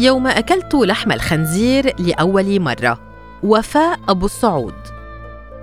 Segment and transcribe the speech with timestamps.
[0.00, 3.00] يوم أكلت لحم الخنزير لأول مرة.
[3.42, 4.74] وفاء أبو السعود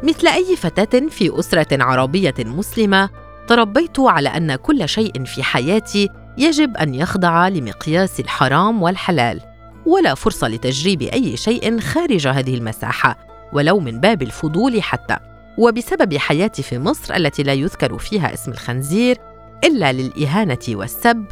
[0.03, 3.09] مثل أي فتاة في أسرة عربية مسلمة
[3.47, 9.41] تربيت على أن كل شيء في حياتي يجب أن يخضع لمقياس الحرام والحلال
[9.85, 13.17] ولا فرصة لتجريب أي شيء خارج هذه المساحة
[13.53, 15.17] ولو من باب الفضول حتى.
[15.57, 19.17] وبسبب حياتي في مصر التي لا يذكر فيها اسم الخنزير
[19.63, 21.25] إلا للإهانة والسب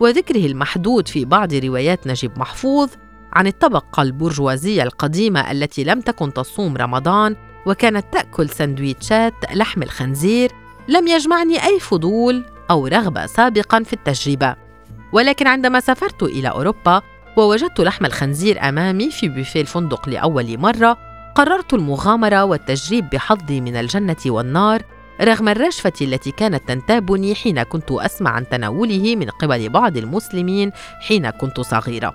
[0.00, 2.90] وذكره المحدود في بعض روايات نجيب محفوظ
[3.32, 10.50] عن الطبقة البرجوازية القديمة التي لم تكن تصوم رمضان وكانت تأكل سندويتشات لحم الخنزير
[10.88, 14.56] لم يجمعني أي فضول أو رغبة سابقا في التجربة.
[15.12, 17.02] ولكن عندما سافرت إلى أوروبا
[17.36, 20.98] ووجدت لحم الخنزير أمامي في بوفيه الفندق لأول مرة
[21.34, 24.82] قررت المغامرة والتجريب بحظي من الجنة والنار
[25.22, 30.70] رغم الرشفة التي كانت تنتابني حين كنت أسمع عن تناوله من قبل بعض المسلمين
[31.00, 32.14] حين كنت صغيرة.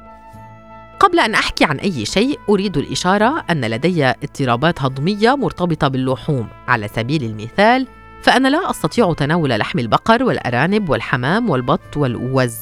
[1.00, 6.88] قبل أن أحكي عن أي شيء أريد الإشارة أن لدي اضطرابات هضمية مرتبطة باللحوم، على
[6.88, 7.88] سبيل المثال
[8.22, 12.56] فأنا لا أستطيع تناول لحم البقر والأرانب والحمام والبط والأوز.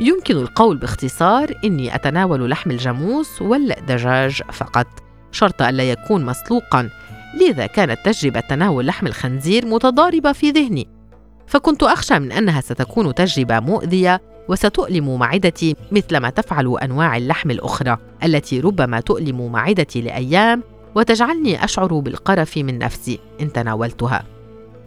[0.00, 4.86] يمكن القول باختصار إني أتناول لحم الجاموس والدجاج فقط،
[5.32, 6.90] شرط ألا يكون مسلوقًا
[7.40, 10.88] لذا كانت تجربة تناول لحم الخنزير متضاربة في ذهني.
[11.46, 17.98] فكنت أخشى من أنها ستكون تجربة مؤذية وستؤلم معدتي مثل ما تفعل أنواع اللحم الأخرى
[18.24, 20.62] التي ربما تؤلم معدتي لأيام
[20.94, 24.24] وتجعلني أشعر بالقرف من نفسي إن تناولتها.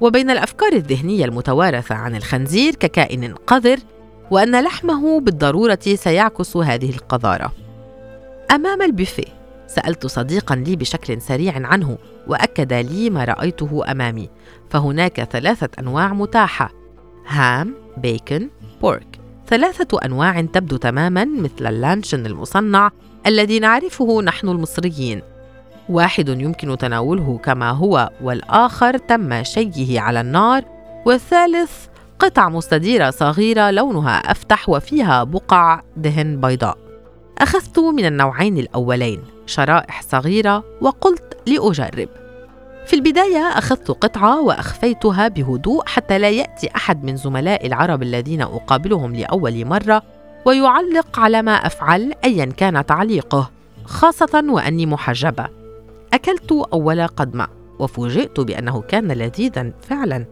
[0.02, 3.78] وبين الأفكار الذهنية المتوارثة عن الخنزير ككائن قذر
[4.32, 7.54] وأن لحمه بالضرورة سيعكس هذه القذارة.
[8.52, 9.38] أمام البوفيه
[9.68, 14.30] سألت صديقا لي بشكل سريع عنه وأكد لي ما رأيته أمامي.
[14.70, 16.72] فهناك ثلاثة أنواع متاحة.
[17.28, 18.50] هام بيكن
[18.82, 22.92] بورك ثلاثة أنواع تبدو تماما مثل اللانشون المصنع
[23.28, 25.22] الذي نعرفه نحن المصريين.
[25.90, 30.64] واحد يمكن تناوله كما هو والآخر تم شيه على النار.
[31.06, 31.72] والثالث
[32.20, 36.78] قطع مستديرة صغيرة لونها أفتح وفيها بقع دهن بيضاء.
[37.38, 39.37] أخذت من النوعين الأولين.
[39.48, 42.10] شرائح صغيرة وقلت لأجرب.
[42.86, 49.16] في البداية أخذت قطعة وأخفيتها بهدوء حتى لا يأتي أحد من زملائي العرب الذين أقابلهم
[49.16, 50.04] لأول مرة
[50.46, 53.52] ويعلق على ما أفعل أيا كان تعليقه،
[53.86, 55.48] خاصة وأني محجبة.
[56.14, 57.48] أكلت أول قدمة
[57.80, 60.26] وفوجئت بأنه كان لذيذا فعلا،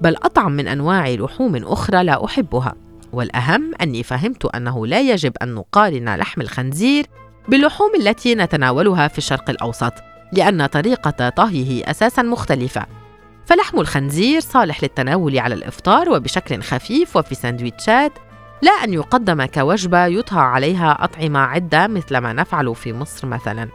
[0.00, 2.74] بل أطعم من أنواع لحوم أخرى لا أحبها.
[3.12, 7.06] والأهم أني فهمت أنه لا يجب أن نقارن لحم الخنزير
[7.48, 9.92] باللحوم التي نتناولها في الشرق الأوسط
[10.32, 12.86] لأن طريقة طهيه أساسا مختلفة.
[13.46, 18.12] فلحم الخنزير صالح للتناول على الإفطار وبشكل خفيف وفي سندويتشات
[18.62, 23.68] لا أن يقدم كوجبة يطهى عليها أطعمة عدة مثل ما نفعل في مصر مثلا.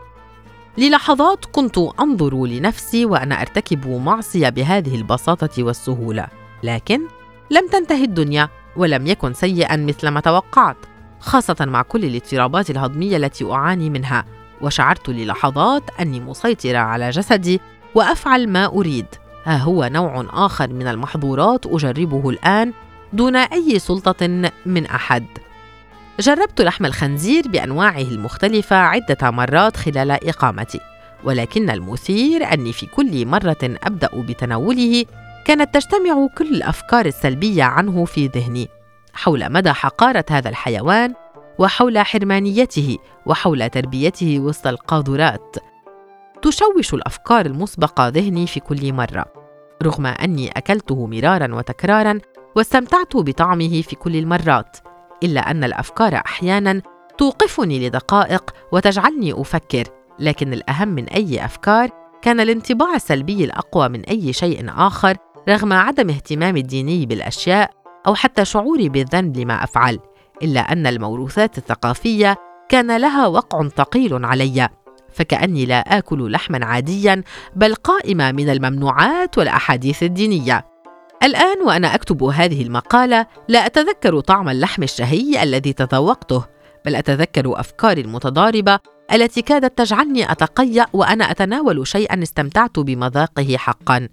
[0.77, 6.27] للحظات كنت أنظر لنفسي وأنا أرتكب معصية بهذه البساطة والسهولة
[6.63, 7.01] لكن
[7.51, 10.77] لم تنتهي الدنيا ولم يكن سيئا مثل ما توقعت.
[11.19, 14.25] خاصة مع كل الاضطرابات الهضمية التي أعاني منها.
[14.61, 17.61] وشعرت للحظات أني مسيطرة على جسدي
[17.95, 19.05] وأفعل ما أريد.
[19.43, 22.73] ها هو نوع آخر من المحظورات أجربه الآن
[23.13, 25.25] دون أي سلطة من أحد.
[26.19, 30.79] جربت لحم الخنزير بأنواعه المختلفة عدة مرات خلال إقامتي
[31.23, 35.05] ولكن المثير أني في كل مرة أبدأ بتناوله
[35.45, 38.69] كانت تجتمع كل الأفكار السلبية عنه في ذهني.
[39.19, 41.13] حول مدى حقارة هذا الحيوان
[41.59, 45.55] وحول حرمانيته وحول تربيته وسط القاذورات.
[46.41, 49.25] تشوش الأفكار المسبقة ذهني في كل مرة
[49.83, 52.19] رغم أني أكلته مرارا وتكرارا
[52.55, 54.77] واستمتعت بطعمه في كل المرات
[55.23, 56.81] إلا أن الأفكار أحيانا
[57.17, 59.83] توقفني لدقائق وتجعلني أفكر
[60.19, 61.89] لكن الأهم من أي أفكار
[62.21, 65.17] كان الانطباع السلبي الأقوى من أي شيء آخر
[65.49, 69.99] رغم عدم اهتمامي الديني بالأشياء أو حتى شعوري بالذنب لما أفعل
[70.43, 72.37] إلا أن الموروثات الثقافية
[72.69, 74.69] كان لها وقع ثقيل علي
[75.13, 77.23] فكأني لا آكل لحما عاديا
[77.55, 80.65] بل قائمة من الممنوعات والأحاديث الدينية.
[81.23, 86.45] الآن وأنا أكتب هذه المقالة لا أتذكر طعم اللحم الشهي الذي تذوقته
[86.85, 88.79] بل أتذكر أفكاري المتضاربة
[89.13, 94.09] التي كادت تجعلني أتقيأ وأنا أتناول شيئا استمتعت بمذاقه حقا.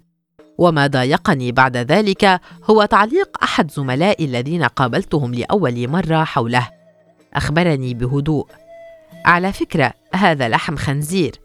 [0.57, 6.67] وما ضايقني بعد ذلك هو تعليق أحد زملائي الذين قابلتهم لأول مرة حوله.
[7.33, 8.47] أخبرني بهدوء.
[9.25, 11.35] على فكرة هذا لحم خنزير.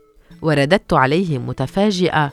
[0.43, 2.33] ورددت عليه متفاجئة.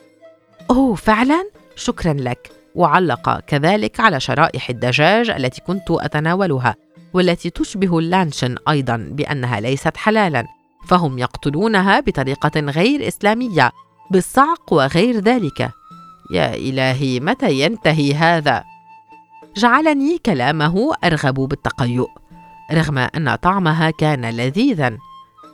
[0.71, 2.51] أوه فعلا؟ شكرا لك.
[2.75, 6.75] وعلق كذلك على شرائح الدجاج التي كنت أتناولها
[7.13, 10.45] والتي تشبه اللانشن أيضا بأنها ليست حلالا.
[10.87, 13.71] فهم يقتلونها بطريقة غير إسلامية
[14.11, 15.78] بالصعق وغير ذلك.
[16.31, 18.63] يا إلهي متى ينتهي هذا؟
[19.57, 22.07] جعلني كلامه أرغب بالتقيؤ
[22.71, 24.97] رغم أن طعمها كان لذيذا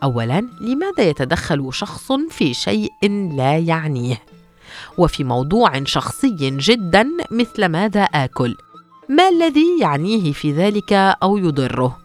[0.04, 2.92] أولا لماذا يتدخل شخص في شيء
[3.36, 4.22] لا يعنيه؟
[4.98, 8.56] وفي موضوع شخصي جدا مثل ماذا آكل
[9.10, 11.98] ما الذي يعنيه في ذلك أو يضره؟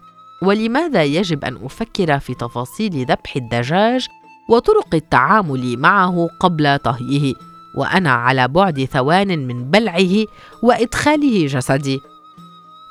[0.42, 4.06] ولماذا يجب أن أفكر في تفاصيل ذبح الدجاج
[4.48, 7.34] وطرق التعامل معه قبل طهيه
[7.74, 10.26] وأنا على بعد ثوان من بلعه
[10.62, 12.00] وإدخاله جسدي.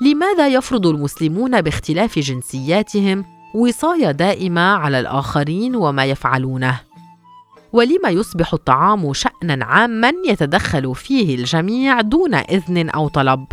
[0.02, 6.80] لماذا يفرض المسلمون باختلاف جنسياتهم وصايه دائمة على الآخرين وما يفعلونه؟
[7.74, 13.46] ولما يصبح الطعام شانا عاما يتدخل فيه الجميع دون إذن أو طلب؟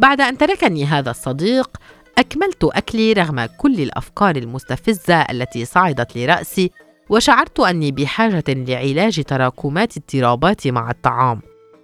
[0.00, 1.70] بعد أن تركني هذا الصديق
[2.18, 6.70] أكملت أكلي رغم كل الأفكار المستفزة التي صعدت لرأسي
[7.08, 11.40] وشعرت أني بحاجة لعلاج تراكمات اضطرابات مع الطعام.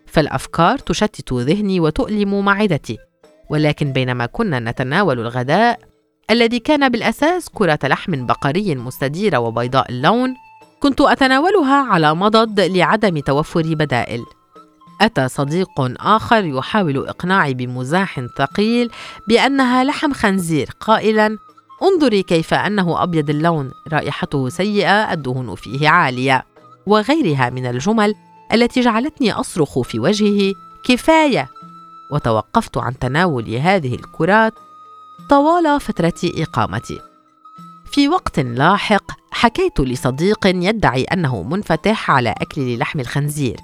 [0.06, 2.98] فالأفكار تشتت ذهني وتؤلم معدتي.
[3.50, 5.78] ولكن بينما كنا نتناول الغداء
[6.30, 10.34] الذي كان بالأساس كرة لحم بقري مستديرة وبيضاء اللون
[10.80, 14.24] كنت أتناولها على مضض لعدم توفر بدائل.
[15.00, 15.68] أتى صديق
[16.00, 18.90] آخر يحاول إقناعي بمزاح ثقيل
[19.28, 21.38] بأنها لحم خنزير قائلا
[21.82, 26.44] انظري كيف أنه أبيض اللون رائحته سيئة الدهون فيه عالية
[26.86, 28.14] وغيرها من الجمل
[28.52, 31.48] التي جعلتني أصرخ في وجهه كفاية.
[32.12, 34.52] وتوقفت عن تناول هذه الكرات
[35.28, 37.00] طوال فترة إقامتي.
[37.92, 43.56] في وقت لاحق حكيت لصديق يدعي أنه منفتح على أكل لحم الخنزير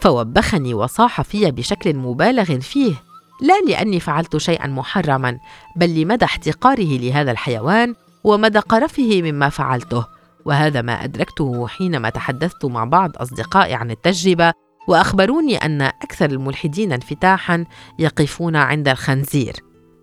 [0.00, 2.94] فوبخني وصاح في بشكل مبالغ فيه.
[3.42, 5.38] لا لأني فعلت شيئا محرما
[5.76, 7.94] بل لمدى احتقاره لهذا الحيوان
[8.24, 10.06] ومدى قرفه مما فعلته.
[10.44, 14.52] وهذا ما أدركته حينما تحدثت مع بعض أصدقائي عن التجربة
[14.88, 17.64] وأخبروني أن أكثر الملحدين انفتاحا
[17.98, 19.56] يقفون عند الخنزير.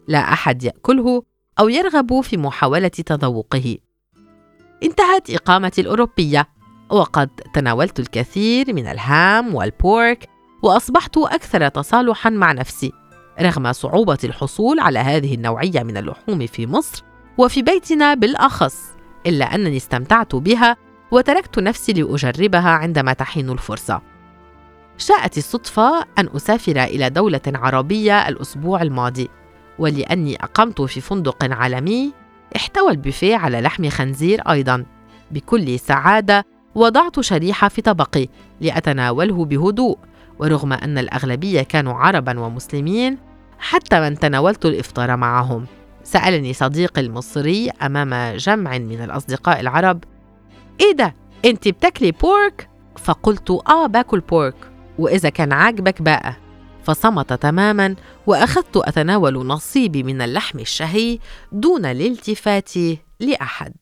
[0.07, 1.23] لا أحد يأكله
[1.59, 3.77] أو يرغب في محاولة تذوقه.
[4.83, 6.47] انتهت إقامتي الأوروبية
[6.89, 10.29] وقد تناولت الكثير من الهام والبورك
[10.63, 12.91] وأصبحت أكثر تصالحا مع نفسي.
[13.41, 17.03] رغم صعوبة الحصول على هذه النوعية من اللحوم في مصر
[17.37, 18.77] وفي بيتنا بالأخص
[19.25, 20.77] إلا أنني استمتعت بها
[21.11, 24.01] وتركت نفسي لأجربها عندما تحين الفرصة.
[24.97, 29.29] شاءت الصدفة أن أسافر إلى دولة عربية الأسبوع الماضي،
[29.79, 32.13] ولأني أقمت في فندق عالمي
[32.55, 34.85] احتوى البوفيه على لحم خنزير أيضا.
[35.31, 36.45] بكل سعادة
[36.75, 38.27] وضعت شريحة في طبقي
[38.61, 39.97] لأتناوله بهدوء،
[40.39, 43.17] ورغم أن الأغلبية كانوا عربا ومسلمين
[43.59, 45.65] حتى من تناولت الإفطار معهم
[46.03, 50.03] سألني صديقي المصري أمام جمع من الأصدقاء العرب
[50.81, 51.13] إيه ده؟
[51.45, 54.55] أنت بتاكلي بورك؟ فقلت آه باكل بورك
[54.99, 56.33] وإذا كان عاجبك بقى
[56.83, 57.95] فصمت تماما
[58.27, 61.19] وأخذت أتناول نصيبي من اللحم الشهي
[61.51, 62.69] دون الالتفات
[63.19, 63.73] لأحد